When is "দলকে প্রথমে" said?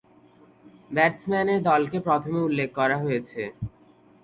1.69-2.39